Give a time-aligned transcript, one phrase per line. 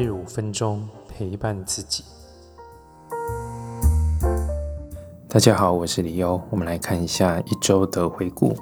[0.00, 2.02] 日五分钟陪伴自己。
[5.28, 8.56] 大家好，我是李优，我们来看一下一周的回顾。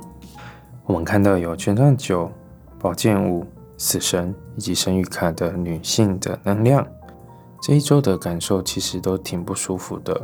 [0.84, 2.28] 我们看到有权杖九、
[2.80, 3.46] 宝剑五、
[3.76, 6.84] 死神以及生育卡的女性的能量。
[7.62, 10.20] 这一周的感受其实都挺不舒服的，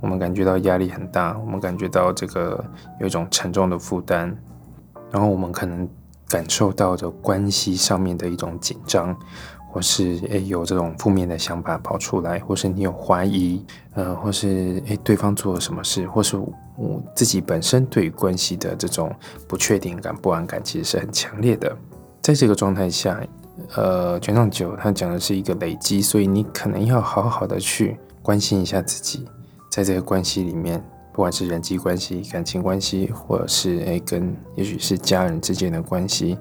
[0.00, 2.64] 我们感觉到压力很大，我们感觉到这个
[3.00, 4.34] 有一种沉重的负担，
[5.10, 5.86] 然后我们可能。
[6.26, 9.16] 感受到的关系上面的一种紧张，
[9.74, 13.60] 或是诶有这种负面的想法跑出来，或是你有怀疑，
[13.94, 19.12] 呃，或是诶对方做了什么事，或是我自己本身对于关系的这种
[19.48, 21.76] 不确定感、不安感，其实是很强烈的。
[22.22, 23.20] 在这个状态下，
[23.74, 29.26] 呃，权杖九它讲的是一个累积，所以你可能要好好的去关心一下自己，
[29.72, 30.80] 在这个关系里面。
[31.12, 36.38] 不管是人际关系、感情关系，或者是诶跟也许是家人之间的关系，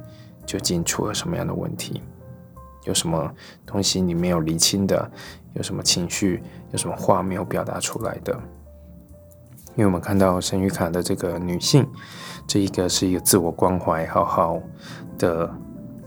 [0.48, 2.02] 究竟出了什么样的问题？
[2.86, 3.32] 有什么
[3.66, 5.12] 东西你没有理清的？
[5.54, 6.42] 有什么情绪？
[6.72, 8.34] 有什么话没有表达出来的？
[9.76, 11.88] 因为我们看到神谕卡的这个女性，
[12.48, 14.60] 这一个是一个自我关怀，好好
[15.18, 15.50] 的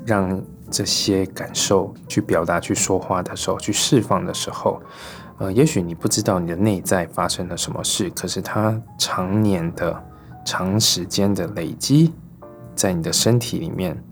[0.04, 4.80] 让这些感受去表达、去说话的时候，去释放的时候。
[5.38, 10.02] 呃，也许你不知道你的内在发生了什么事，可是它常年的、
[10.44, 12.12] 长时间的累积
[12.74, 14.02] 在你的身体里面，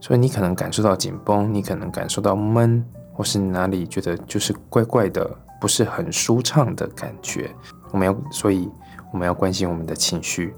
[0.00, 5.28] 所以你可能感受到紧绷，你可能感受到闷，或是哪里觉得就是怪怪的，
[5.60, 7.50] 不是很舒畅的感觉。
[7.90, 8.68] 我们要，所以
[9.12, 10.54] 我们要关心我们的情绪，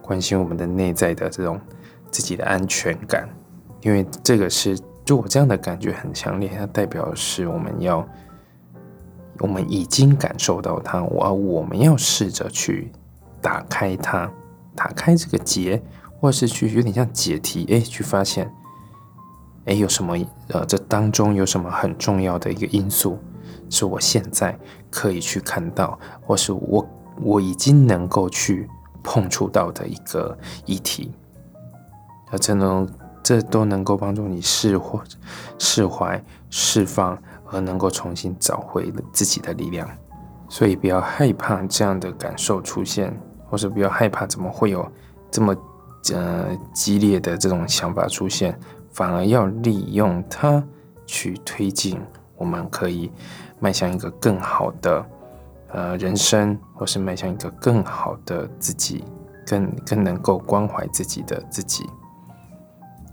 [0.00, 1.60] 关心我们的内在的这种
[2.10, 3.28] 自己的安全感，
[3.80, 8.06] 因为这个是，就我这样的感觉很强烈，它代表是我们要。
[9.38, 12.92] 我们已经感受到它，我我们要试着去
[13.40, 14.30] 打开它，
[14.76, 15.82] 打开这个结，
[16.20, 18.48] 或是去有点像解题，哎，去发现，
[19.64, 20.16] 哎，有什么
[20.48, 23.18] 呃，这当中有什么很重要的一个因素，
[23.70, 24.58] 是我现在
[24.90, 26.88] 可以去看到，或是我
[27.22, 28.68] 我已经能够去
[29.02, 30.36] 碰触到的一个
[30.66, 31.12] 议题，
[32.30, 32.88] 那，这能
[33.22, 35.02] 这都能够帮助你释或
[35.58, 37.18] 释怀、释放。
[37.54, 39.86] 而能够重新找回自己的力量，
[40.48, 43.14] 所以不要害怕这样的感受出现，
[43.46, 44.90] 或是不要害怕怎么会有
[45.30, 45.54] 这么
[46.14, 48.58] 呃激烈的这种想法出现，
[48.92, 50.62] 反而要利用它
[51.06, 52.00] 去推进，
[52.36, 53.10] 我们可以
[53.58, 55.04] 迈向一个更好的
[55.70, 59.04] 呃人生，或是迈向一个更好的自己，
[59.46, 61.84] 更更能够关怀自己的自己。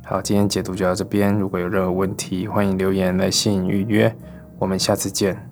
[0.05, 1.37] 好，今天解读就到这边。
[1.37, 4.15] 如果有任何问题，欢迎留言来信预约。
[4.57, 5.48] 我们下次见。